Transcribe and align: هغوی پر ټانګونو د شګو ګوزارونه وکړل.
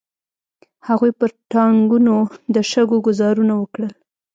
هغوی 0.87 1.11
پر 1.19 1.29
ټانګونو 1.51 2.15
د 2.55 2.57
شګو 2.71 2.97
ګوزارونه 3.07 3.53
وکړل. 3.57 3.91